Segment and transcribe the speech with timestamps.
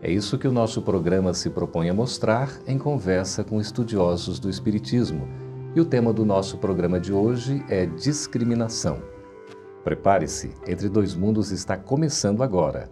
[0.00, 4.48] É isso que o nosso programa se propõe a mostrar em conversa com estudiosos do
[4.48, 5.28] Espiritismo.
[5.74, 9.02] E o tema do nosso programa de hoje é discriminação.
[9.82, 12.88] Prepare-se, Entre Dois Mundos está começando agora.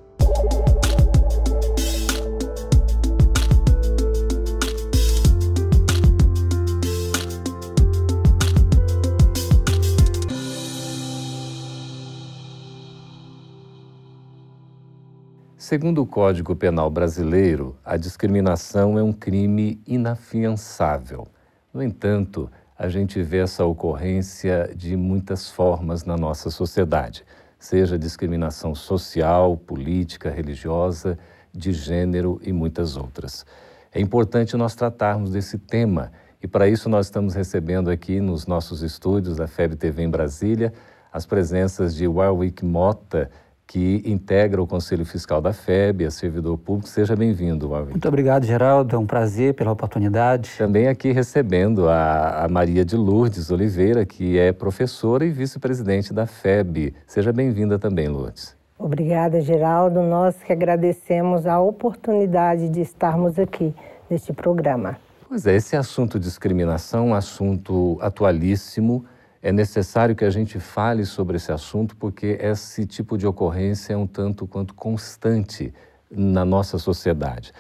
[15.69, 21.27] Segundo o Código Penal brasileiro, a discriminação é um crime inafiançável.
[21.75, 27.25] No entanto, a gente vê essa ocorrência de muitas formas na nossa sociedade,
[27.59, 31.19] seja discriminação social, política, religiosa,
[31.53, 33.45] de gênero e muitas outras.
[33.93, 38.83] É importante nós tratarmos desse tema e para isso nós estamos recebendo aqui nos nossos
[38.83, 40.73] estúdios da FEB TV em Brasília
[41.17, 43.31] as presenças de Warwick Mota,
[43.67, 46.89] que integra o Conselho Fiscal da FEB, é servidor público.
[46.89, 47.91] Seja bem-vindo, Alvin.
[47.91, 48.95] Muito obrigado, Geraldo.
[48.95, 50.51] É um prazer pela oportunidade.
[50.57, 56.27] Também aqui recebendo a, a Maria de Lourdes Oliveira, que é professora e vice-presidente da
[56.27, 56.95] FEB.
[57.07, 58.57] Seja bem-vinda também, Lourdes.
[58.79, 60.01] Obrigada, Geraldo.
[60.03, 63.75] Nós que agradecemos a oportunidade de estarmos aqui
[64.09, 64.97] neste programa.
[65.29, 69.05] Pois é, esse assunto de discriminação é um assunto atualíssimo
[69.47, 73.97] é necessário que a gente fale sobre esse assunto porque esse tipo de ocorrência é
[73.97, 75.73] um tanto quanto constante
[76.11, 77.53] na nossa sociedade.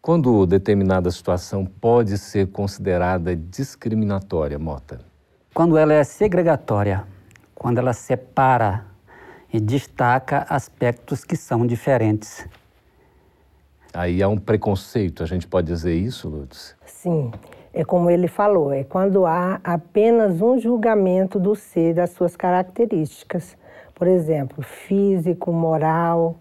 [0.00, 5.00] Quando determinada situação pode ser considerada discriminatória, Mota?
[5.52, 7.04] Quando ela é segregatória,
[7.56, 8.84] quando ela separa
[9.52, 12.46] e destaca aspectos que são diferentes.
[13.92, 16.76] Aí há um preconceito, a gente pode dizer isso, Lourdes?
[16.86, 17.32] Sim
[17.76, 23.54] é como ele falou, é quando há apenas um julgamento do ser, das suas características.
[23.94, 26.36] Por exemplo, físico, moral.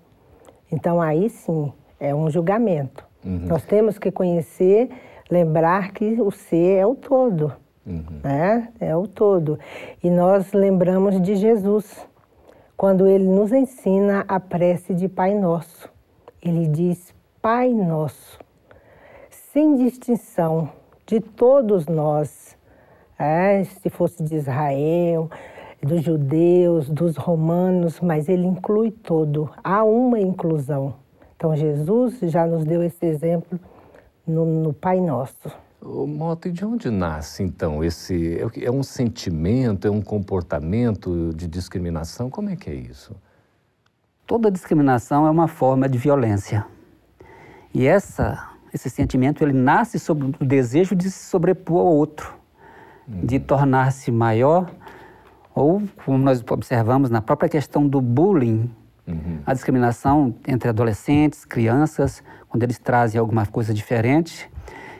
[0.72, 3.06] Então, aí sim, é um julgamento.
[3.22, 3.48] Uhum.
[3.48, 4.90] Nós temos que conhecer,
[5.30, 7.52] lembrar que o ser é o todo.
[7.86, 8.22] Uhum.
[8.24, 8.70] Né?
[8.80, 9.60] É o todo.
[10.02, 12.08] E nós lembramos de Jesus,
[12.78, 15.92] quando ele nos ensina a prece de Pai Nosso.
[16.42, 18.40] Ele diz: Pai Nosso,
[19.52, 20.70] sem distinção
[21.06, 22.58] de todos nós,
[23.18, 25.30] é, se fosse de Israel,
[25.82, 29.50] dos judeus, dos romanos, mas ele inclui todo.
[29.64, 30.96] Há uma inclusão.
[31.36, 33.60] Então Jesus já nos deu esse exemplo
[34.26, 35.52] no, no Pai Nosso.
[35.82, 41.48] O Mota, e de onde nasce então esse é um sentimento, é um comportamento de
[41.48, 42.30] discriminação?
[42.30, 43.16] Como é que é isso?
[44.26, 46.66] Toda discriminação é uma forma de violência.
[47.72, 52.36] E essa esse sentimento ele nasce sobre o desejo de se sobrepor ao outro,
[53.08, 53.26] uhum.
[53.26, 54.70] de tornar-se maior,
[55.56, 58.70] ou como nós observamos na própria questão do bullying,
[59.08, 59.40] uhum.
[59.46, 64.50] a discriminação entre adolescentes, crianças, quando eles trazem alguma coisa diferente,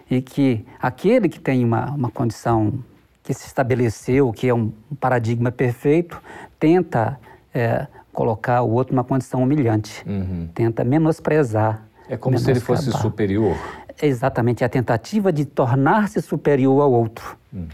[0.10, 2.80] e que aquele que tem uma, uma condição
[3.24, 4.72] que se estabeleceu, que é um
[5.02, 6.22] paradigma perfeito,
[6.58, 7.20] tenta
[7.54, 10.48] é, colocar o outro numa condição humilhante, uhum.
[10.54, 13.56] tenta menosprezar é como se ele fosse superior.
[14.02, 17.38] É exatamente, a tentativa de tornar-se superior ao outro.
[17.54, 17.68] Uhum.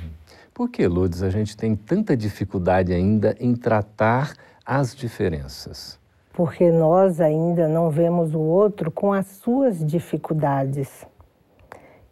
[0.53, 4.33] Por que, Lourdes, a gente tem tanta dificuldade ainda em tratar
[4.65, 5.99] as diferenças?
[6.33, 11.05] Porque nós ainda não vemos o outro com as suas dificuldades,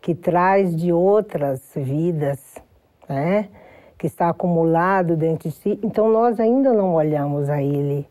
[0.01, 2.40] que traz de outras vidas,
[3.07, 3.50] né?
[4.00, 5.80] que está acumulado dentro de si.
[5.84, 8.07] Então nós ainda não olhamos a ele,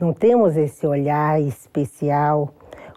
[0.00, 2.54] não temos esse olhar especial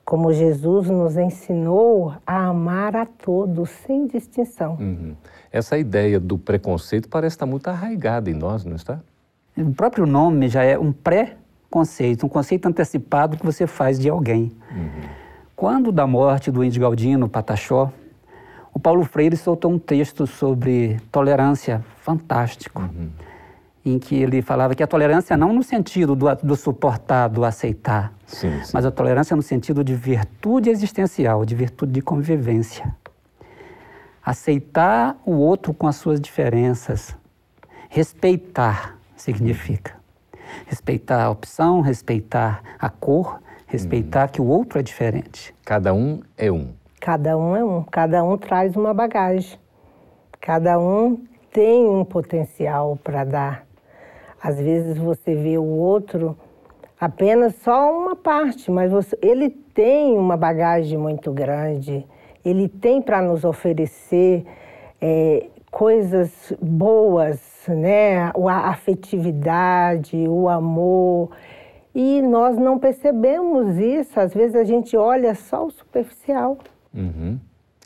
[0.07, 4.77] como Jesus nos ensinou a amar a todos, sem distinção.
[4.79, 5.13] Uhum.
[5.51, 9.01] Essa ideia do preconceito parece estar muito arraigada em nós, não está?
[9.57, 14.53] O próprio nome já é um pré-conceito, um conceito antecipado que você faz de alguém.
[14.71, 15.09] Uhum.
[15.53, 17.91] Quando da morte do índio Galdino Patachó,
[18.73, 22.81] o Paulo Freire soltou um texto sobre tolerância fantástico.
[22.81, 23.09] Uhum
[23.89, 28.13] em que ele falava que a tolerância não no sentido do, do suportar, do aceitar,
[28.25, 28.71] sim, sim.
[28.73, 32.95] mas a tolerância no sentido de virtude existencial, de virtude de convivência.
[34.23, 37.15] Aceitar o outro com as suas diferenças.
[37.89, 39.95] Respeitar significa.
[40.65, 44.31] Respeitar a opção, respeitar a cor, respeitar hum.
[44.33, 45.55] que o outro é diferente.
[45.63, 46.73] Cada um é um.
[46.99, 47.83] Cada um é um.
[47.83, 49.57] Cada um traz uma bagagem.
[50.41, 53.66] Cada um tem um potencial para dar.
[54.47, 56.37] Às vezes você vê o outro
[56.97, 62.07] apenas só uma parte, mas você, ele tem uma bagagem muito grande,
[62.45, 64.45] ele tem para nos oferecer
[65.01, 68.31] é, coisas boas, né?
[68.33, 71.31] A afetividade, o amor.
[71.93, 74.17] E nós não percebemos isso.
[74.17, 76.57] Às vezes a gente olha só o superficial.
[76.93, 77.37] Uhum.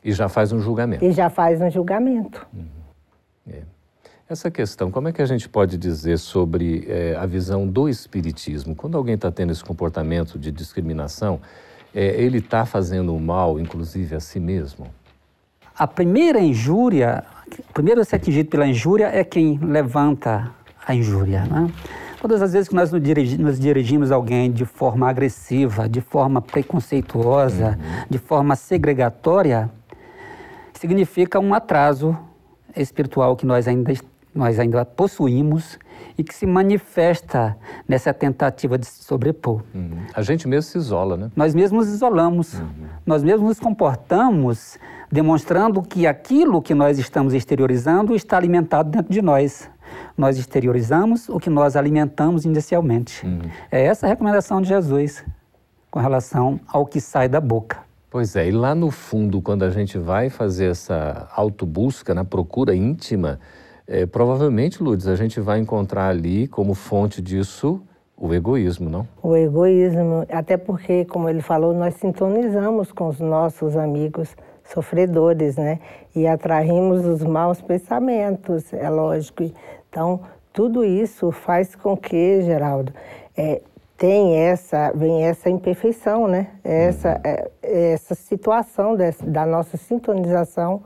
[0.04, 1.04] E já faz um julgamento.
[1.04, 2.46] E já faz um julgamento.
[2.54, 3.52] Uhum.
[3.52, 3.62] É.
[4.32, 8.74] Essa questão, como é que a gente pode dizer sobre é, a visão do Espiritismo?
[8.74, 11.38] Quando alguém está tendo esse comportamento de discriminação,
[11.94, 14.86] é, ele está fazendo mal, inclusive, a si mesmo?
[15.76, 17.22] A primeira injúria,
[17.68, 20.50] o primeiro a ser atingido pela injúria é quem levanta
[20.86, 21.44] a injúria.
[21.44, 21.70] Né?
[22.18, 26.00] Todas as vezes que nós nos, dirigi nos dirigimos a alguém de forma agressiva, de
[26.00, 28.06] forma preconceituosa, uhum.
[28.08, 29.70] de forma segregatória,
[30.72, 32.16] significa um atraso
[32.74, 33.92] espiritual que nós ainda
[34.34, 35.78] nós ainda possuímos
[36.16, 37.56] e que se manifesta
[37.86, 39.62] nessa tentativa de se sobrepor.
[39.74, 39.98] Uhum.
[40.14, 41.30] A gente mesmo se isola, né?
[41.36, 42.54] Nós mesmos nos isolamos.
[42.54, 42.86] Uhum.
[43.06, 44.78] Nós mesmos nos comportamos
[45.10, 49.70] demonstrando que aquilo que nós estamos exteriorizando está alimentado dentro de nós.
[50.16, 53.26] Nós exteriorizamos o que nós alimentamos inicialmente.
[53.26, 53.40] Uhum.
[53.70, 55.22] É essa a recomendação de Jesus
[55.90, 57.80] com relação ao que sai da boca.
[58.10, 62.74] Pois é, e lá no fundo, quando a gente vai fazer essa autobusca na procura
[62.74, 63.38] íntima,
[63.92, 67.82] é, provavelmente, Lourdes, a gente vai encontrar ali como fonte disso
[68.16, 69.06] o egoísmo, não?
[69.22, 74.34] O egoísmo, até porque, como ele falou, nós sintonizamos com os nossos amigos
[74.64, 75.78] sofredores, né?
[76.16, 79.50] E atraímos os maus pensamentos, é lógico.
[79.90, 80.20] Então,
[80.54, 82.94] tudo isso faz com que, Geraldo,
[83.36, 83.60] é,
[83.98, 86.46] tem essa, vem essa imperfeição, né?
[86.64, 87.20] Essa, uhum.
[87.24, 87.50] é,
[87.92, 90.82] essa situação dessa, da nossa sintonização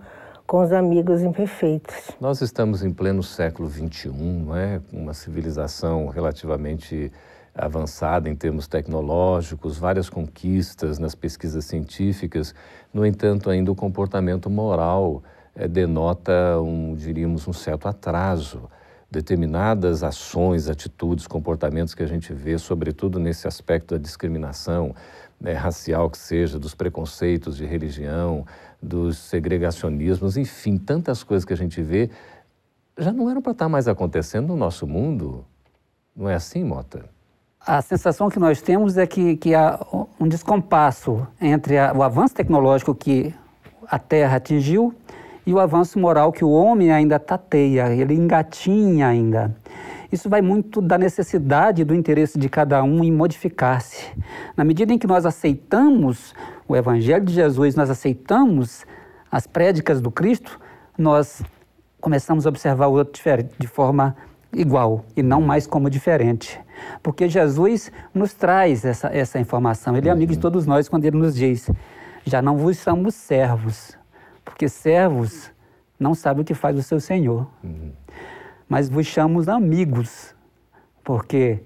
[0.46, 2.12] com os amigos imperfeitos.
[2.20, 4.80] Nós estamos em pleno século XXI, não é?
[4.92, 7.10] Uma civilização relativamente
[7.52, 12.54] avançada em termos tecnológicos, várias conquistas nas pesquisas científicas.
[12.92, 15.22] No entanto, ainda o comportamento moral
[15.54, 18.70] é, denota, um, diríamos, um certo atraso.
[19.10, 24.94] Determinadas ações, atitudes, comportamentos que a gente vê, sobretudo nesse aspecto da discriminação
[25.40, 28.44] né, racial que seja, dos preconceitos de religião,
[28.82, 32.10] dos segregacionismos, enfim, tantas coisas que a gente vê,
[32.98, 35.44] já não eram para estar mais acontecendo no nosso mundo.
[36.14, 37.04] Não é assim, Mota?
[37.60, 39.78] A sensação que nós temos é que, que há
[40.20, 43.34] um descompasso entre a, o avanço tecnológico que
[43.88, 44.94] a Terra atingiu
[45.44, 49.54] e o avanço moral que o homem ainda tateia, ele engatinha ainda.
[50.10, 54.06] Isso vai muito da necessidade do interesse de cada um em modificar-se.
[54.56, 56.34] Na medida em que nós aceitamos
[56.68, 58.84] o Evangelho de Jesus, nós aceitamos
[59.30, 60.60] as prédicas do Cristo,
[60.96, 61.42] nós
[62.00, 63.22] começamos a observar o outro
[63.58, 64.16] de forma
[64.52, 66.60] igual e não mais como diferente.
[67.02, 69.96] Porque Jesus nos traz essa, essa informação.
[69.96, 71.68] Ele é amigo de todos nós quando ele nos diz:
[72.24, 73.96] já não vos somos servos,
[74.44, 75.50] porque servos
[75.98, 77.46] não sabem o que faz o seu Senhor.
[77.64, 77.92] Uhum
[78.68, 80.34] mas vos chamo amigos,
[81.04, 81.60] porque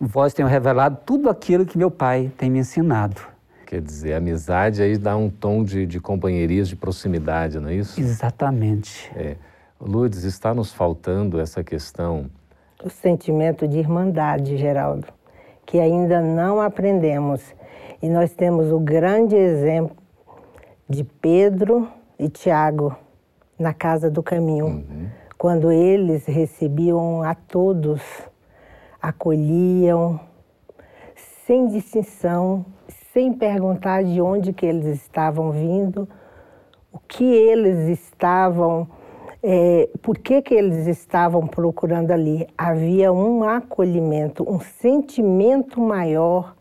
[0.00, 3.20] vós tenho revelado tudo aquilo que meu pai tem me ensinado.
[3.66, 8.00] Quer dizer, amizade aí dá um tom de, de companheirismo, de proximidade, não é isso?
[8.00, 9.10] Exatamente.
[9.14, 9.36] É.
[9.80, 12.28] Lourdes, está nos faltando essa questão.
[12.82, 15.06] O sentimento de irmandade, Geraldo,
[15.64, 17.54] que ainda não aprendemos.
[18.02, 19.96] E nós temos o grande exemplo
[20.88, 21.86] de Pedro
[22.18, 22.96] e Tiago
[23.56, 24.66] na casa do caminho.
[24.66, 28.02] Uhum quando eles recebiam a todos,
[29.00, 30.20] acolhiam,
[31.46, 32.66] sem distinção,
[33.10, 36.06] sem perguntar de onde que eles estavam vindo,
[36.92, 38.86] o que eles estavam,
[39.42, 42.46] é, por que, que eles estavam procurando ali.
[42.58, 46.54] Havia um acolhimento, um sentimento maior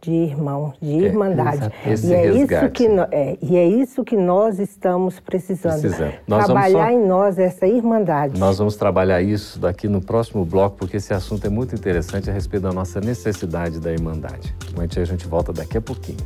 [0.00, 1.72] de irmão, de é, irmandade.
[1.84, 5.80] É, e, é isso que no, é, e é isso que nós estamos precisando.
[5.80, 6.14] precisando.
[6.26, 8.38] Nós trabalhar só, em nós essa irmandade.
[8.38, 12.32] Nós vamos trabalhar isso daqui no próximo bloco, porque esse assunto é muito interessante a
[12.32, 14.54] respeito da nossa necessidade da irmandade.
[14.76, 16.18] Mas a gente volta daqui a pouquinho.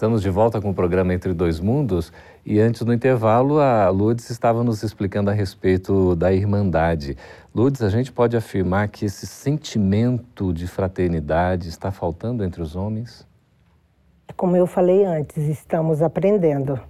[0.00, 2.10] Estamos de volta com o programa Entre Dois Mundos
[2.42, 7.18] e antes do intervalo a Lourdes estava nos explicando a respeito da irmandade.
[7.54, 13.28] Lourdes, a gente pode afirmar que esse sentimento de fraternidade está faltando entre os homens?
[14.38, 16.80] Como eu falei antes, estamos aprendendo.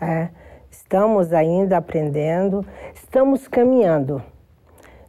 [0.00, 0.30] É?
[0.70, 4.22] Estamos ainda aprendendo, estamos caminhando.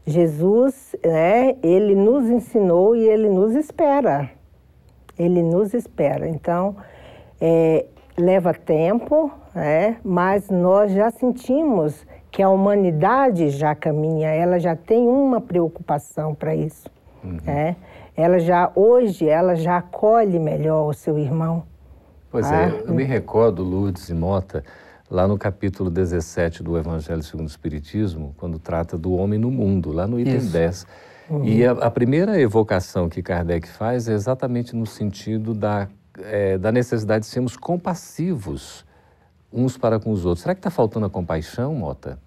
[0.05, 4.29] Jesus, né, ele nos ensinou e ele nos espera.
[5.17, 6.27] Ele nos espera.
[6.27, 6.75] Então,
[7.39, 7.86] é,
[8.17, 9.98] leva tempo, né?
[10.03, 16.56] mas nós já sentimos que a humanidade já caminha, ela já tem uma preocupação para
[16.56, 16.89] isso.
[17.24, 17.38] Uhum.
[17.46, 17.75] Né?
[18.15, 21.63] Ela já, hoje, ela já acolhe melhor o seu irmão.
[22.29, 24.63] Pois é, ah, é, eu me recordo, Lourdes e Mota,
[25.10, 29.91] lá no capítulo 17 do Evangelho segundo o Espiritismo, quando trata do homem no mundo,
[29.91, 30.51] lá no item Isso.
[30.51, 30.88] 10.
[31.29, 31.44] Uhum.
[31.44, 35.88] E a, a, primeira evocação que Kardec faz é exatamente no sentido da,
[36.24, 38.86] é, da necessidade de sermos compassivos
[39.51, 40.43] uns para com os outros.
[40.43, 42.19] Será que está faltando a compaixão, Mota?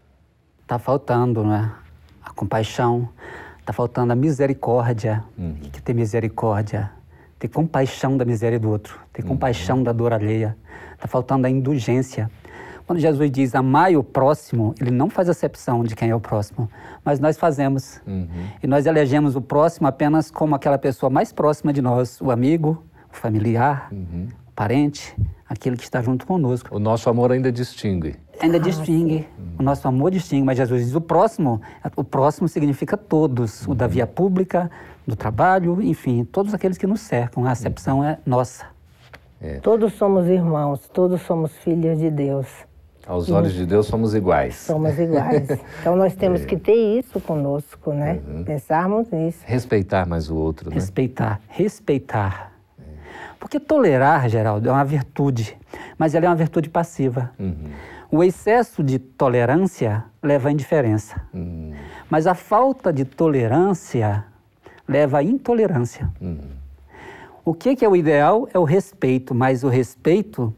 [0.62, 1.73] Está faltando, né?
[2.23, 3.09] A compaixão,
[3.59, 5.25] está faltando a misericórdia.
[5.37, 5.50] Uhum.
[5.50, 6.90] O que é ter misericórdia?
[7.38, 9.28] Ter compaixão da miséria do outro, ter uhum.
[9.28, 10.56] compaixão da dor alheia.
[10.94, 12.30] Está faltando a indulgência.
[12.87, 16.68] Quando Jesus diz amai o próximo, ele não faz acepção de quem é o próximo,
[17.04, 18.00] mas nós fazemos.
[18.06, 18.28] Uhum.
[18.62, 22.85] E nós elegemos o próximo apenas como aquela pessoa mais próxima de nós, o amigo,
[23.12, 24.29] familiar, uhum.
[24.49, 25.17] o parente,
[25.49, 26.75] aquele que está junto conosco.
[26.75, 28.17] O nosso amor ainda distingue.
[28.40, 29.26] Ainda ah, distingue.
[29.38, 29.47] Uhum.
[29.59, 31.61] O nosso amor distingue, mas Jesus diz o próximo.
[31.97, 33.90] O próximo significa todos, o da uhum.
[33.90, 34.71] via pública,
[35.07, 37.45] do trabalho, enfim, todos aqueles que nos cercam.
[37.45, 38.05] A acepção uhum.
[38.05, 38.67] é nossa.
[39.40, 39.59] É.
[39.61, 42.47] Todos somos irmãos, todos somos filhos de Deus.
[43.07, 44.55] Aos olhos de Deus somos iguais.
[44.55, 45.49] Somos iguais.
[45.81, 46.45] Então nós temos é.
[46.45, 48.21] que ter isso conosco, né?
[48.29, 48.45] Uhum.
[48.45, 49.40] Pensarmos nisso.
[49.45, 50.75] Respeitar mais o outro, né?
[50.76, 52.50] Respeitar, respeitar.
[53.40, 55.56] Porque tolerar, Geraldo, é uma virtude,
[55.99, 57.32] mas ela é uma virtude passiva.
[57.38, 57.70] Uhum.
[58.12, 61.23] O excesso de tolerância leva à indiferença.
[61.32, 61.73] Uhum.
[62.11, 64.26] Mas a falta de tolerância
[64.87, 66.11] leva à intolerância.
[66.20, 66.50] Uhum.
[67.42, 68.47] O que, que é o ideal?
[68.52, 70.54] É o respeito, mas o respeito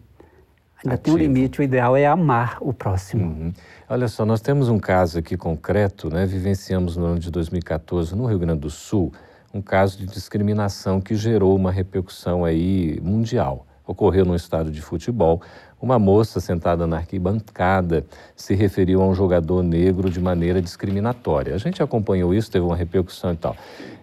[0.85, 1.03] Ainda ativo.
[1.03, 3.25] tem um limite, o ideal é amar o próximo.
[3.25, 3.53] Uhum.
[3.89, 6.27] Olha só, nós temos um caso aqui concreto, né?
[6.27, 9.13] Vivenciamos no ano de 2014, no Rio Grande do Sul,
[9.53, 13.67] um caso de discriminação que gerou uma repercussão aí mundial.
[13.87, 15.43] Ocorreu no estado de futebol.
[15.81, 18.07] Uma moça sentada na arquibancada
[18.37, 21.55] se referiu a um jogador negro de maneira discriminatória.
[21.55, 23.57] A gente acompanhou isso, teve uma repercussão e tal.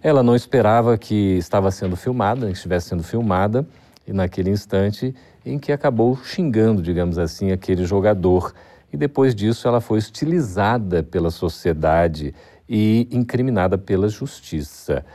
[0.04, 3.66] Ela não esperava que estava sendo filmada, que estivesse sendo filmada,
[4.06, 5.16] e naquele instante
[5.46, 8.54] em que acabou xingando, digamos assim, aquele jogador.
[8.92, 12.34] E depois disso ela foi estilizada pela sociedade
[12.68, 15.06] e incriminada pela justiça.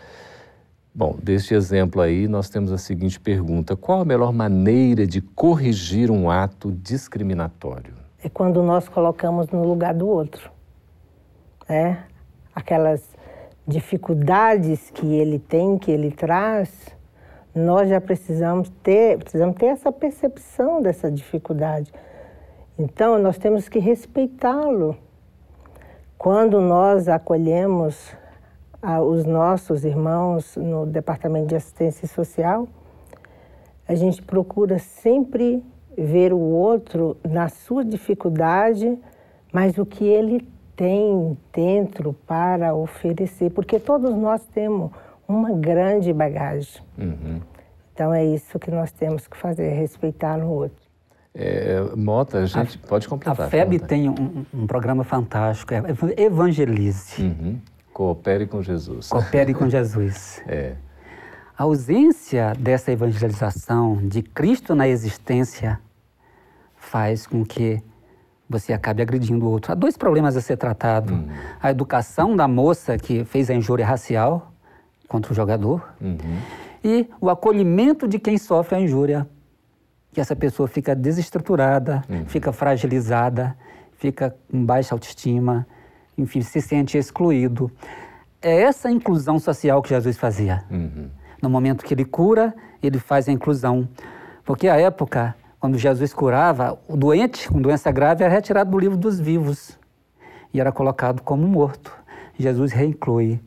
[0.97, 6.09] Bom, deste exemplo aí, nós temos a seguinte pergunta: qual a melhor maneira de corrigir
[6.09, 7.95] um ato discriminatório?
[8.23, 10.53] É quando nós colocamos no lugar do outro.
[11.69, 11.97] É?
[12.55, 13.03] Aquelas
[13.67, 16.71] dificuldades que ele tem, que ele traz,
[17.53, 21.93] nós já precisamos ter, precisamos ter essa percepção dessa dificuldade.
[22.79, 24.97] Então, nós temos que respeitá-lo.
[26.17, 28.15] Quando nós acolhemos
[29.01, 32.69] os nossos irmãos no Departamento de Assistência Social,
[33.89, 35.63] a gente procura sempre
[35.97, 38.99] ver o outro na sua dificuldade,
[39.53, 44.91] mas o que ele tem dentro para oferecer, porque todos nós temos
[45.27, 46.83] uma grande bagagem.
[46.99, 47.41] Uhum.
[47.93, 50.85] Então é isso que nós temos que fazer, respeitar o outro.
[51.33, 53.47] É, Mota, a gente a, pode completar.
[53.47, 55.83] A FEB tem um, um, programa fantástico, é
[56.17, 57.23] Evangelize.
[57.23, 57.59] Uhum.
[57.95, 59.09] Coopere com Jesus.
[59.09, 60.43] Coopere com Jesus.
[60.49, 60.75] é.
[61.57, 65.79] A ausência dessa evangelização de Cristo na existência
[66.75, 67.81] faz com que
[68.51, 69.71] você acabe agredindo o outro.
[69.71, 71.15] Há dois problemas a ser tratado.
[71.15, 71.29] Uhum.
[71.63, 74.53] A educação da moça que fez a injúria racial
[75.07, 76.19] contra o jogador uhum.
[76.83, 79.25] e o acolhimento de quem sofre a injúria.
[80.13, 82.27] Que essa pessoa fica desestruturada, uhum.
[82.27, 83.57] fica fragilizada,
[83.93, 85.65] fica com baixa autoestima,
[86.17, 87.71] enfim, se sente excluído.
[88.41, 90.65] É essa inclusão social que Jesus fazia.
[90.71, 91.09] Uhum.
[91.41, 93.89] No momento que ele cura, ele faz a inclusão.
[94.45, 98.97] Porque à época, quando Jesus curava, o doente com doença grave era retirado do livro
[98.97, 99.79] dos vivos
[100.53, 101.97] e era colocado como morto.
[102.39, 103.41] Jesus reinclui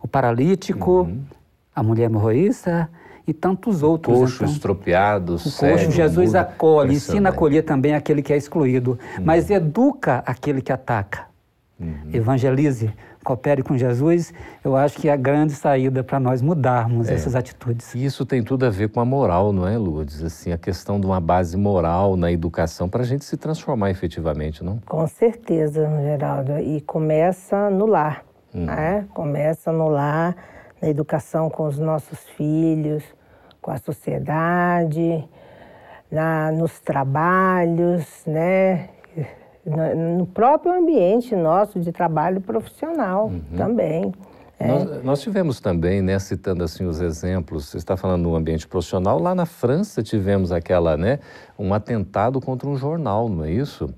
[0.00, 1.22] o paralítico, uhum.
[1.74, 2.88] a mulher hemorroísta
[3.26, 4.18] e tantos outros.
[4.18, 8.98] Coxo então, estropiado, o coxo, Jesus acolhe, ensina a acolher também aquele que é excluído,
[9.18, 9.24] uhum.
[9.24, 11.26] mas educa aquele que ataca.
[11.78, 12.10] Uhum.
[12.12, 12.92] Evangelize,
[13.24, 14.32] coopere com Jesus,
[14.64, 17.14] eu acho que é a grande saída para nós mudarmos é.
[17.14, 17.94] essas atitudes.
[17.94, 20.22] E isso tem tudo a ver com a moral, não é, Lourdes?
[20.22, 24.62] Assim, a questão de uma base moral na educação para a gente se transformar efetivamente,
[24.62, 24.78] não?
[24.86, 26.58] Com certeza, Geraldo.
[26.60, 28.24] E começa no lar.
[28.54, 28.66] Uhum.
[28.66, 29.04] Né?
[29.12, 30.36] Começa no lar,
[30.80, 33.02] na educação com os nossos filhos,
[33.60, 35.28] com a sociedade,
[36.08, 38.90] na, nos trabalhos, né?
[39.66, 43.56] No próprio ambiente nosso de trabalho profissional uhum.
[43.56, 44.12] também.
[44.58, 44.68] É.
[44.68, 49.18] Nós, nós, tivemos também, né, citando assim os exemplos, você está falando no ambiente profissional,
[49.18, 51.18] lá na França tivemos aquela, né,
[51.58, 53.92] um atentado contra um jornal, não é isso?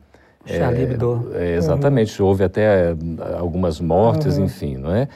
[0.47, 1.31] Charlie Hebdo.
[1.35, 2.29] É, é, exatamente, uhum.
[2.29, 2.97] houve até eh,
[3.39, 4.45] algumas mortes, uhum.
[4.45, 5.09] enfim, não é?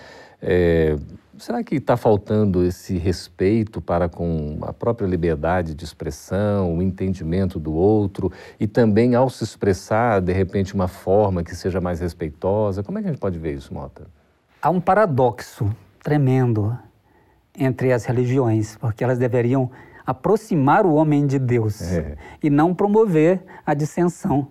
[0.42, 0.96] é
[1.40, 7.58] será que está faltando esse respeito para com a própria liberdade de expressão, o entendimento
[7.58, 12.82] do outro e também ao se expressar, de repente, uma forma que seja mais respeitosa?
[12.82, 14.06] Como é que a gente pode ver isso, Mota?
[14.60, 16.78] Há um paradoxo tremendo
[17.58, 19.70] entre as religiões, porque elas deveriam
[20.06, 22.16] aproximar o homem de Deus é.
[22.42, 24.48] e não promover a dissensão,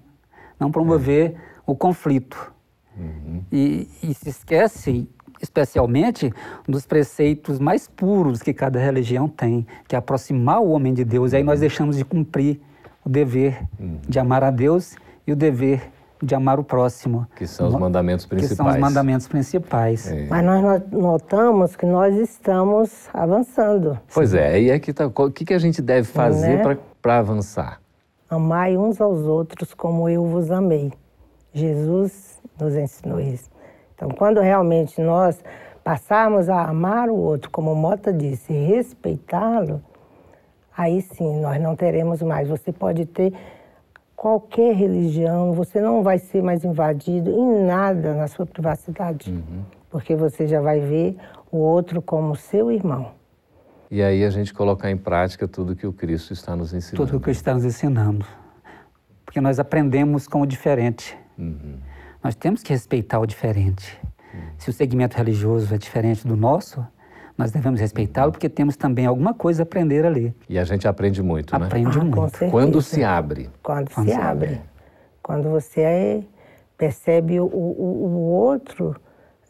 [0.59, 1.35] não promover é.
[1.65, 2.53] o conflito.
[2.97, 3.43] Uhum.
[3.51, 5.07] E, e se esquecem
[5.41, 6.33] especialmente
[6.67, 11.33] dos preceitos mais puros que cada religião tem, que é aproximar o homem de Deus.
[11.33, 12.59] E aí nós deixamos de cumprir
[13.05, 13.99] o dever uhum.
[14.07, 15.89] de amar a Deus e o dever
[16.21, 17.25] de amar o próximo.
[17.35, 18.51] Que são os mandamentos principais.
[18.51, 20.11] Que são os mandamentos principais.
[20.11, 20.27] É.
[20.27, 23.97] Mas nós notamos que nós estamos avançando.
[24.13, 26.77] Pois é, e é que tá, o que, que a gente deve fazer né?
[27.01, 27.79] para avançar?
[28.29, 30.91] Amai uns aos outros como eu vos amei.
[31.53, 33.49] Jesus nos ensinou isso.
[33.99, 35.43] Então, quando realmente nós
[35.83, 39.83] passarmos a amar o outro, como Mota disse, respeitá-lo,
[40.75, 42.47] aí sim nós não teremos mais.
[42.47, 43.33] Você pode ter
[44.15, 49.63] qualquer religião, você não vai ser mais invadido em nada na sua privacidade, uhum.
[49.89, 51.17] porque você já vai ver
[51.51, 53.11] o outro como seu irmão.
[53.91, 56.95] E aí a gente colocar em prática tudo que o Cristo está nos ensinando.
[56.95, 58.25] Tudo que o Cristo está nos ensinando.
[59.25, 61.17] Porque nós aprendemos com o diferente.
[61.37, 61.79] Uhum.
[62.23, 63.99] Nós temos que respeitar o diferente.
[64.57, 66.85] Se o segmento religioso é diferente do nosso,
[67.37, 70.33] nós devemos respeitá-lo porque temos também alguma coisa a aprender ali.
[70.49, 71.65] E a gente aprende muito, né?
[71.65, 72.49] Aprende ah, muito.
[72.51, 73.49] Quando se abre.
[73.63, 74.47] Quando, Quando se, se abre.
[74.47, 74.61] abre.
[75.23, 76.23] Quando você é,
[76.77, 78.95] percebe o, o, o, outro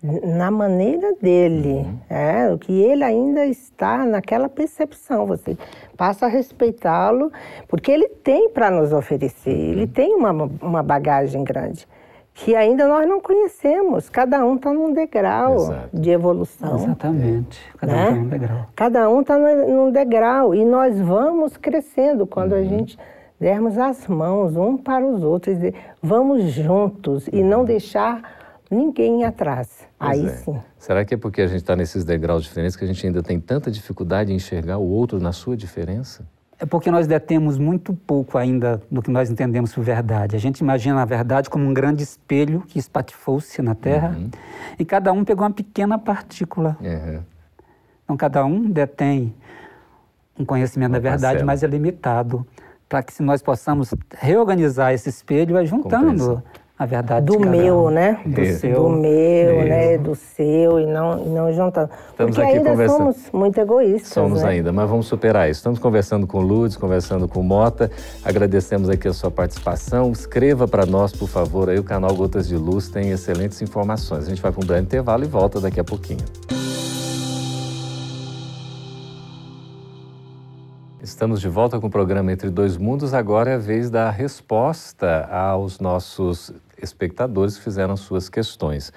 [0.02, 2.00] na maneira dele, uhum.
[2.10, 5.26] é, o que ele ainda está naquela percepção.
[5.26, 5.58] Você
[5.98, 7.32] passa a respeitá-lo
[7.68, 9.72] porque ele tem para nos oferecer, uhum.
[9.72, 11.88] ele tem uma, uma bagagem grande
[12.40, 14.10] que ainda nós não conhecemos.
[14.10, 15.90] Cada um está num degrau Exato.
[15.94, 16.76] de evolução.
[16.76, 17.60] Exatamente.
[17.78, 18.00] Cada né?
[18.00, 18.68] um está num degrau.
[18.76, 20.56] Cada um está num degrau.
[20.56, 22.60] E nós vamos crescendo quando uhum.
[22.60, 22.98] a gente
[23.40, 27.40] dermos as mãos um para os outros e dizer, vamos juntos uhum.
[27.40, 28.22] e não deixar
[28.72, 29.86] ninguém atrás.
[29.98, 30.30] Pois Aí é.
[30.30, 30.58] sim.
[30.78, 33.38] Será que é porque a gente está nesses degraus diferentes que a gente ainda tem
[33.40, 36.26] tanta dificuldade em enxergar o outro na sua diferença?
[36.60, 40.36] É porque nós detemos muito pouco ainda do que nós entendemos por verdade.
[40.36, 44.30] A gente imagina a verdade como um grande espelho que espatifou-se na Terra uhum.
[44.78, 46.78] e cada um pegou uma pequena partícula.
[46.82, 47.22] Uhum.
[48.04, 49.34] Então, cada um detém
[50.38, 51.46] um conhecimento uma da verdade, parcela.
[51.46, 52.46] mas é limitado.
[52.90, 56.44] Para que se nós possamos reorganizar esse espelho, é juntando
[56.80, 57.90] a verdade do meu, um.
[57.90, 58.22] né?
[58.26, 58.54] Do é.
[58.54, 58.84] seu.
[58.84, 59.98] Do meu, né?
[59.98, 61.90] Do seu e não, e não juntando.
[62.12, 62.98] Estamos Porque ainda conversando.
[62.98, 64.14] somos muito egoístas.
[64.14, 64.50] Somos né?
[64.52, 65.60] ainda, mas vamos superar isso.
[65.60, 67.92] Estamos conversando com o Lourdes, conversando com o Mota.
[68.24, 70.10] Agradecemos aqui a sua participação.
[70.14, 74.26] Escreva para nós, por favor, aí o canal Gotas de Luz tem excelentes informações.
[74.26, 76.24] A gente vai para um breve intervalo e volta daqui a pouquinho.
[81.02, 83.14] Estamos de volta com o programa Entre Dois Mundos.
[83.14, 88.92] Agora é a vez da resposta aos nossos espectadores que fizeram suas questões.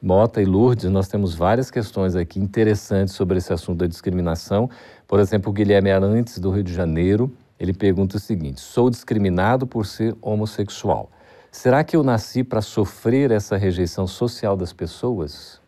[0.00, 4.70] Mota e Lourdes, nós temos várias questões aqui interessantes sobre esse assunto da discriminação.
[5.06, 9.66] Por exemplo, o Guilherme Arantes, do Rio de Janeiro, ele pergunta o seguinte: Sou discriminado
[9.66, 11.10] por ser homossexual.
[11.50, 15.60] Será que eu nasci para sofrer essa rejeição social das pessoas?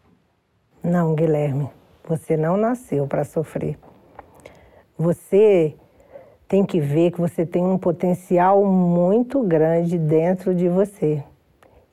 [0.83, 1.69] Não, Guilherme,
[2.09, 3.77] você não nasceu para sofrer.
[4.97, 5.75] Você
[6.47, 11.25] tem que ver que você tem um potencial muito grande dentro de você.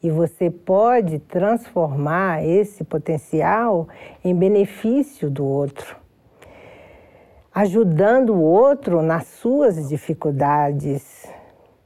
[0.02, 3.88] E você pode transformar esse potencial
[4.24, 5.96] em benefício do outro,
[7.54, 11.26] ajudando o outro nas suas dificuldades,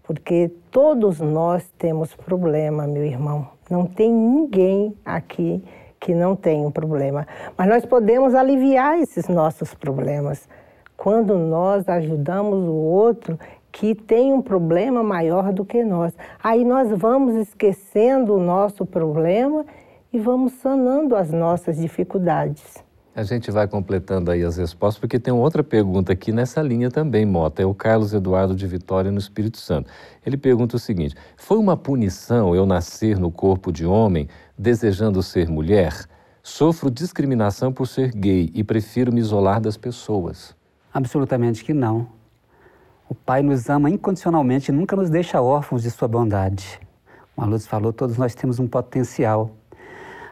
[0.04, 3.47] porque todos nós temos problema, meu irmão.
[3.69, 5.63] Não tem ninguém aqui
[5.97, 10.50] que não tem um problema, mas nós podemos aliviar esses nossos problemas
[10.97, 13.39] quando nós ajudamos o outro
[13.71, 16.13] que tem um problema maior do que nós.
[16.43, 19.65] Aí nós vamos esquecendo o nosso problema
[20.12, 22.84] e vamos sanando as nossas dificuldades.
[23.13, 27.25] A gente vai completando aí as respostas, porque tem outra pergunta aqui nessa linha também,
[27.25, 27.62] Mota.
[27.62, 29.89] É o Carlos Eduardo de Vitória, no Espírito Santo.
[30.25, 35.49] Ele pergunta o seguinte: Foi uma punição eu nascer no corpo de homem, desejando ser
[35.49, 35.93] mulher?
[36.41, 40.55] Sofro discriminação por ser gay e prefiro me isolar das pessoas.
[40.93, 42.20] Absolutamente que não.
[43.12, 46.80] O Pai nos ama incondicionalmente e nunca nos deixa órfãos de sua bondade.
[47.36, 49.52] Como a Luz falou, todos nós temos um potencial.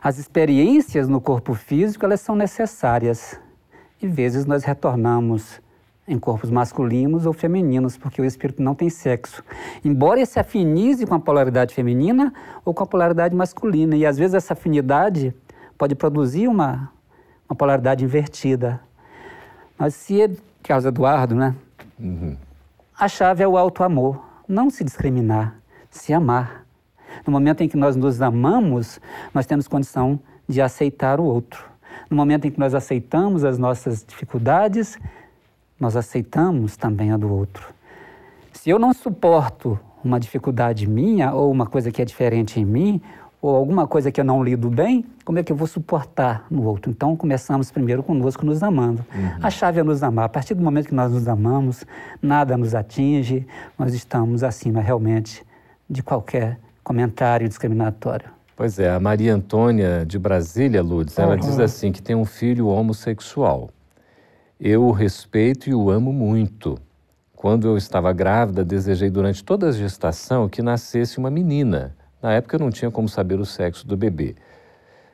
[0.01, 3.37] As experiências no corpo físico, elas são necessárias.
[4.01, 5.59] E vezes nós retornamos
[6.07, 9.43] em corpos masculinos ou femininos, porque o espírito não tem sexo.
[9.83, 13.97] Embora se afinize com a polaridade feminina ou com a polaridade masculina.
[13.97, 15.35] E às vezes essa afinidade
[15.77, 16.89] pode produzir uma,
[17.49, 18.79] uma polaridade invertida.
[19.77, 20.31] Mas se é
[20.63, 21.53] Carlos Eduardo, né?
[21.99, 22.37] Uhum.
[22.99, 24.21] A chave é o alto amor.
[24.45, 25.55] Não se discriminar,
[25.89, 26.65] se amar.
[27.25, 28.99] No momento em que nós nos amamos,
[29.33, 31.63] nós temos condição de aceitar o outro.
[32.09, 34.99] No momento em que nós aceitamos as nossas dificuldades,
[35.79, 37.73] nós aceitamos também a do outro.
[38.51, 43.01] Se eu não suporto uma dificuldade minha ou uma coisa que é diferente em mim,
[43.41, 46.63] ou alguma coisa que eu não lido bem, como é que eu vou suportar no
[46.63, 46.91] outro?
[46.91, 49.05] Então, começamos primeiro conosco nos amando.
[49.15, 49.31] Uhum.
[49.41, 50.25] A chave é nos amar.
[50.25, 51.85] A partir do momento que nós nos amamos,
[52.21, 53.47] nada nos atinge,
[53.77, 55.45] nós estamos acima realmente
[55.89, 58.29] de qualquer comentário discriminatório.
[58.57, 61.39] Pois é, a Maria Antônia de Brasília, Lourdes, ela uhum.
[61.39, 63.69] diz assim que tem um filho homossexual.
[64.59, 66.77] Eu o respeito e o amo muito.
[67.33, 71.95] Quando eu estava grávida, desejei durante toda a gestação que nascesse uma menina.
[72.21, 74.35] Na época eu não tinha como saber o sexo do bebê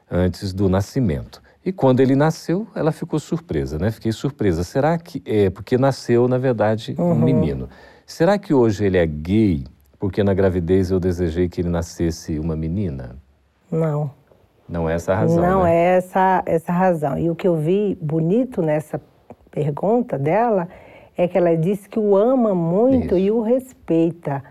[0.10, 1.41] antes do nascimento.
[1.65, 3.89] E quando ele nasceu, ela ficou surpresa, né?
[3.89, 4.63] Fiquei surpresa.
[4.63, 7.12] Será que é porque nasceu, na verdade, uhum.
[7.12, 7.70] um menino?
[8.06, 9.63] Será que hoje ele é gay
[10.00, 13.15] porque na gravidez eu desejei que ele nascesse uma menina?
[13.72, 14.12] Não.
[14.70, 15.41] Não é essa a razão.
[15.41, 15.76] Não né?
[15.76, 17.18] é essa essa razão.
[17.18, 19.02] E o que eu vi bonito nessa
[19.50, 20.68] pergunta dela
[21.18, 23.18] é que ela disse que o ama muito Isso.
[23.18, 24.44] e o respeita.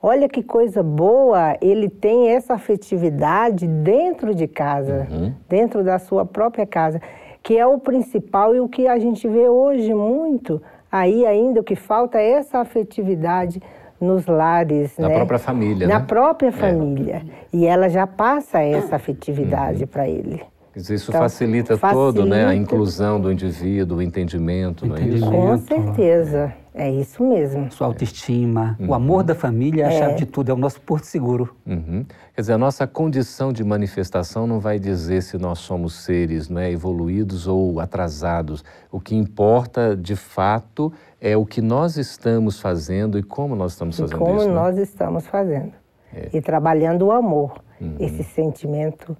[0.00, 5.32] Olha que coisa boa, ele tem essa afetividade dentro de casa, uhum.
[5.48, 7.00] dentro da sua própria casa,
[7.42, 10.62] que é o principal e o que a gente vê hoje muito.
[10.90, 13.60] Aí ainda o que falta é essa afetividade
[14.00, 15.14] nos lares, na né?
[15.16, 16.04] própria família, na né?
[16.06, 16.52] própria é.
[16.52, 17.22] família.
[17.52, 17.56] É.
[17.56, 19.88] E ela já passa essa afetividade uhum.
[19.88, 20.40] para ele.
[20.76, 25.28] Isso então, facilita, facilita todo, né, a inclusão do indivíduo, o entendimento, não é isso?
[25.28, 27.72] Com certeza, é isso mesmo.
[27.72, 28.90] Sua autoestima, uhum.
[28.90, 29.98] o amor da família é a é.
[29.98, 31.56] chave de tudo, é o nosso porto seguro.
[31.66, 32.04] Uhum.
[32.34, 36.70] Quer dizer, a nossa condição de manifestação não vai dizer se nós somos seres né,
[36.70, 38.62] evoluídos ou atrasados.
[38.92, 43.96] O que importa, de fato, é o que nós estamos fazendo e como nós estamos
[43.96, 44.44] fazendo e como isso.
[44.44, 44.60] Como né?
[44.60, 44.82] nós né?
[44.82, 45.72] estamos fazendo.
[46.14, 46.28] É.
[46.32, 47.96] E trabalhando o amor, uhum.
[47.98, 49.16] esse sentimento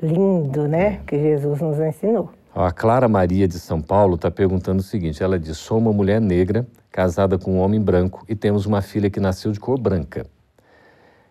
[0.00, 1.00] lindo, né?
[1.06, 2.30] Que Jesus nos ensinou.
[2.54, 6.20] A Clara Maria de São Paulo está perguntando o seguinte: ela diz, sou uma mulher
[6.20, 10.26] negra, casada com um homem branco e temos uma filha que nasceu de cor branca.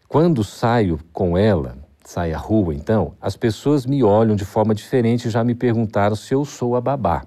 [0.08, 5.28] Quando saio com ela, sai à rua então, as pessoas me olham de forma diferente
[5.28, 7.24] e já me perguntaram se eu sou a babá.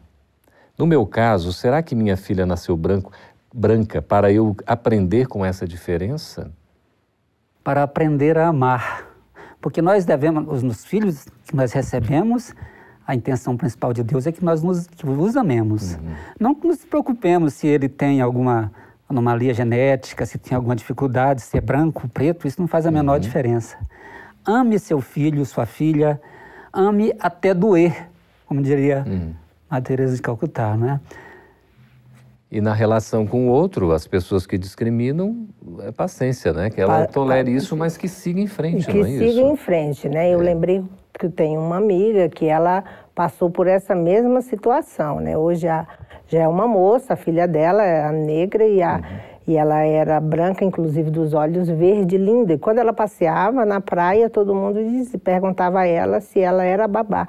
[0.76, 3.12] No meu caso, será que minha filha nasceu branco,
[3.54, 6.50] branca para eu aprender com essa diferença?
[7.62, 9.14] Para aprender a amar
[9.64, 12.54] porque nós devemos, os, os filhos que nós recebemos,
[13.06, 15.94] a intenção principal de Deus é que nós nos, que os amemos.
[15.94, 16.14] Uhum.
[16.40, 18.72] Não que nos preocupemos se ele tem alguma
[19.08, 23.14] anomalia genética, se tem alguma dificuldade, se é branco, preto, isso não faz a menor
[23.14, 23.20] uhum.
[23.20, 23.76] diferença.
[24.44, 26.20] Ame seu filho, sua filha,
[26.72, 28.08] ame até doer,
[28.46, 29.34] como diria uhum.
[29.68, 31.00] a Teresa de Calcutá, né?
[32.50, 35.48] E na relação com o outro, as pessoas que discriminam,
[35.80, 36.70] é paciência, né?
[36.70, 39.18] Que ela pa, tolere pa, isso, mas que siga em frente, que não é isso?
[39.18, 40.32] Que siga em frente, né?
[40.32, 40.44] Eu é.
[40.44, 40.84] lembrei
[41.18, 45.36] que eu tenho uma amiga que ela passou por essa mesma situação, né?
[45.36, 45.86] Hoje já,
[46.26, 49.02] já é uma moça, a filha dela é a negra e, a, uhum.
[49.46, 52.54] e ela era branca, inclusive dos olhos verde, linda.
[52.54, 56.88] E quando ela passeava na praia, todo mundo dizia, perguntava a ela se ela era
[56.88, 57.28] babá.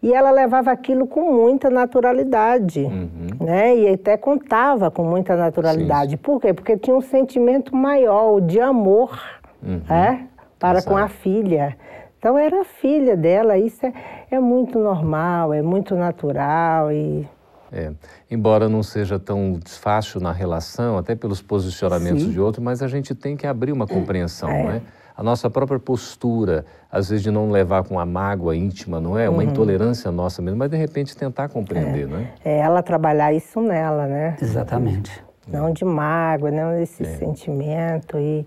[0.00, 3.44] E ela levava aquilo com muita naturalidade, uhum.
[3.44, 3.74] né?
[3.76, 6.12] E até contava com muita naturalidade.
[6.12, 6.16] Sim.
[6.18, 6.54] Por quê?
[6.54, 9.18] Porque tinha um sentimento maior, de amor,
[9.60, 9.80] uhum.
[9.92, 10.20] é?
[10.58, 10.92] para Exato.
[10.92, 11.76] com a filha.
[12.18, 13.92] Então era a filha dela, isso é,
[14.30, 17.28] é muito normal, é muito natural e...
[17.70, 17.92] É.
[18.30, 22.30] Embora não seja tão fácil na relação, até pelos posicionamentos Sim.
[22.30, 24.62] de outro, mas a gente tem que abrir uma compreensão, é.
[24.62, 24.82] não é?
[25.18, 29.28] a nossa própria postura, às vezes de não levar com a mágoa íntima, não é?
[29.28, 29.50] Uma uhum.
[29.50, 32.06] intolerância nossa mesmo, mas de repente tentar compreender, é.
[32.06, 32.32] não é?
[32.44, 34.36] É ela trabalhar isso nela, né?
[34.40, 35.10] Exatamente.
[35.48, 37.16] Não de mágoa, não desse é.
[37.16, 38.46] sentimento e,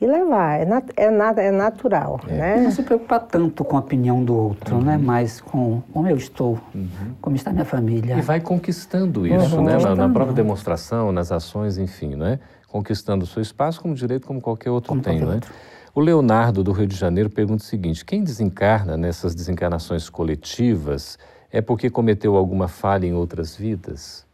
[0.00, 0.60] e levar.
[0.60, 2.32] É, nat, é, nat, é natural, é.
[2.32, 2.60] né?
[2.60, 4.80] Não se preocupar tanto com a opinião do outro, né?
[4.80, 4.86] uhum.
[4.86, 4.98] né?
[4.98, 7.14] Mas com como eu estou, uhum.
[7.20, 8.16] como está minha família.
[8.16, 9.78] E vai conquistando isso, né?
[9.78, 12.38] Na, na, própria demonstração, nas ações, enfim, né?
[12.68, 15.34] Conquistando o seu espaço como direito como qualquer outro como tem, qualquer né?
[15.36, 15.52] Outro.
[15.94, 21.18] O Leonardo, do Rio de Janeiro, pergunta o seguinte: quem desencarna nessas desencarnações coletivas
[21.50, 24.26] é porque cometeu alguma falha em outras vidas?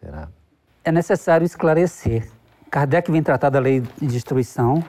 [0.00, 0.28] Será?
[0.82, 2.30] É necessário esclarecer.
[2.76, 4.84] Kardec vem tratar da lei de destruição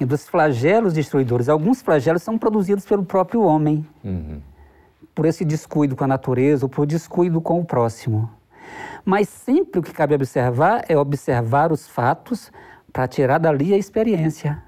[0.00, 1.48] e dos flagelos destruidores.
[1.48, 4.40] Alguns flagelos são produzidos pelo próprio homem, uhum.
[5.14, 8.28] por esse descuido com a natureza ou por descuido com o próximo.
[9.04, 12.50] Mas sempre o que cabe observar é observar os fatos
[12.92, 14.60] para tirar dali a experiência.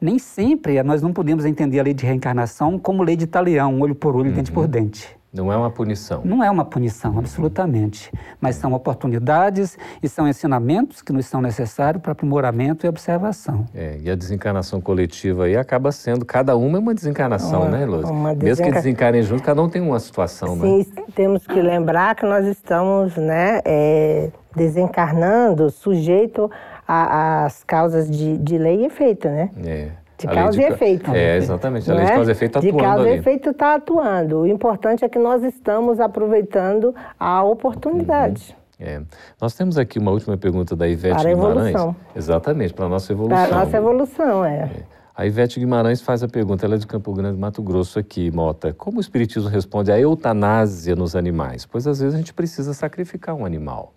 [0.00, 3.94] Nem sempre nós não podemos entender a lei de reencarnação como lei de talião, olho
[3.94, 4.34] por olho, uhum.
[4.34, 5.16] dente por dente.
[5.34, 6.22] Não é uma punição.
[6.24, 8.12] Não é uma punição, absolutamente.
[8.40, 13.66] Mas são oportunidades e são ensinamentos que nos são necessários para aprimoramento e observação.
[13.74, 17.84] É, e a desencarnação coletiva aí acaba sendo, cada uma é uma desencarnação, uma, né,
[17.84, 18.14] Lúcia?
[18.14, 18.44] Desenca...
[18.44, 20.84] Mesmo que desencarnem juntos, cada um tem uma situação, Sim, né?
[20.84, 26.48] Sim, temos que lembrar que nós estamos né, é, desencarnando sujeito
[26.86, 29.50] às causas de, de lei e efeito, né?
[29.64, 30.03] É.
[30.16, 31.10] De causa de, e efeito.
[31.12, 31.90] É, exatamente.
[31.90, 32.14] A lei de é?
[32.14, 34.40] causa e efeito está atuando De causa e efeito está atuando.
[34.40, 38.56] O importante é que nós estamos aproveitando a oportunidade.
[38.56, 38.64] Uhum.
[38.86, 39.02] É.
[39.40, 41.54] Nós temos aqui uma última pergunta da Ivete para Guimarães.
[41.54, 41.96] Para a evolução.
[42.14, 43.36] Exatamente, para a nossa evolução.
[43.36, 44.56] Para a nossa evolução, é.
[44.56, 44.94] é.
[45.16, 48.72] A Ivete Guimarães faz a pergunta, ela é de Campo Grande, Mato Grosso aqui, Mota.
[48.72, 51.64] Como o Espiritismo responde à eutanásia nos animais?
[51.64, 53.94] Pois às vezes a gente precisa sacrificar um animal.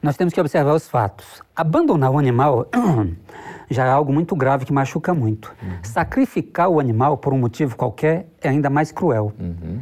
[0.00, 1.42] Nós temos que observar os fatos.
[1.56, 2.68] Abandonar o animal
[3.72, 5.54] já é algo muito grave que machuca muito.
[5.62, 5.78] Uhum.
[5.82, 9.32] Sacrificar o animal por um motivo qualquer é ainda mais cruel.
[9.38, 9.80] Uhum.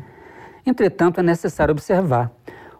[0.64, 2.30] Entretanto, é necessário observar: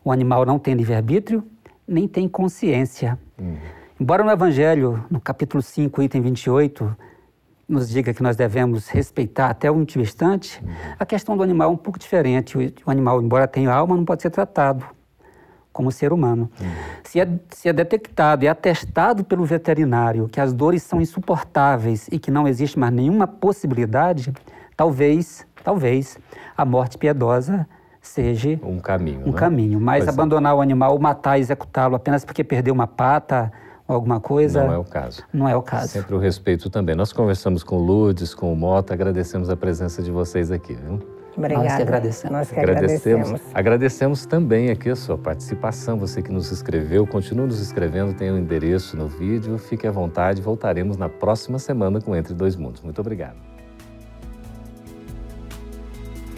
[0.05, 1.44] o animal não tem livre-arbítrio,
[1.87, 3.18] nem tem consciência.
[3.38, 3.57] Uhum.
[3.99, 6.96] Embora no Evangelho, no capítulo 5, item 28,
[7.68, 10.70] nos diga que nós devemos respeitar até o último instante, uhum.
[10.99, 12.57] a questão do animal é um pouco diferente.
[12.87, 14.85] O animal, embora tenha alma, não pode ser tratado
[15.73, 16.51] como ser humano.
[16.61, 16.67] Uhum.
[17.05, 22.19] Se, é, se é detectado e atestado pelo veterinário que as dores são insuportáveis e
[22.19, 24.33] que não existe mais nenhuma possibilidade,
[24.77, 26.19] talvez, talvez,
[26.57, 27.67] a morte piedosa
[28.01, 29.23] seja um caminho.
[29.27, 29.39] Um né?
[29.39, 29.81] caminho.
[29.81, 30.11] Mas pois é.
[30.11, 30.57] abandonar é.
[30.57, 33.53] o animal, matar, executá-lo apenas porque perdeu uma pata
[33.87, 34.65] ou alguma coisa.
[34.65, 35.23] Não é o caso.
[35.33, 35.89] Não é o caso.
[35.89, 36.95] Sempre o respeito também.
[36.95, 40.75] Nós conversamos com o Lourdes, com o Mota, agradecemos a presença de vocês aqui.
[40.75, 41.20] Viu?
[41.40, 41.64] Obrigada.
[41.64, 42.37] Nós que agradecemos.
[42.37, 43.26] Nós que agradecemos.
[43.26, 43.55] agradecemos.
[43.55, 48.35] Agradecemos também aqui a sua participação, você que nos escreveu, continue nos escrevendo, tem o
[48.35, 52.83] um endereço no vídeo, fique à vontade, voltaremos na próxima semana com Entre Dois Mundos.
[52.83, 53.37] Muito obrigado.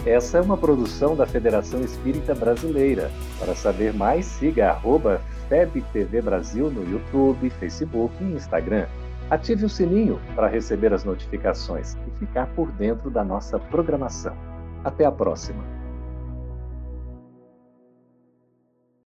[0.05, 3.09] Essa é uma produção da Federação Espírita Brasileira.
[3.39, 8.85] Para saber mais, siga arroba FebTV Brasil no YouTube, Facebook e Instagram.
[9.29, 14.35] Ative o sininho para receber as notificações e ficar por dentro da nossa programação.
[14.83, 15.82] Até a próxima!